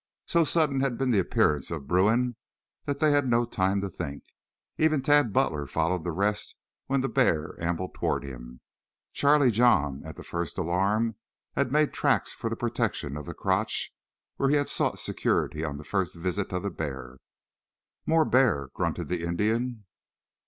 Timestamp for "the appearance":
1.11-1.69